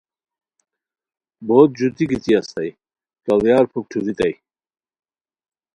بوت 1.47 1.69
ژوتی 1.79 2.05
گیتی 2.09 2.31
استائے 2.39 2.71
کڑیار 3.25 3.65
پُھک 3.71 3.85
ٹھوریتائے 3.89 4.33